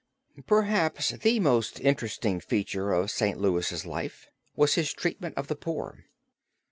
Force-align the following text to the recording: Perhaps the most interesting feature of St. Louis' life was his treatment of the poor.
Perhaps 0.47 1.09
the 1.09 1.39
most 1.39 1.79
interesting 1.79 2.39
feature 2.39 2.91
of 2.91 3.11
St. 3.11 3.39
Louis' 3.39 3.85
life 3.85 4.25
was 4.55 4.73
his 4.73 4.93
treatment 4.93 5.37
of 5.37 5.47
the 5.47 5.55
poor. 5.55 6.05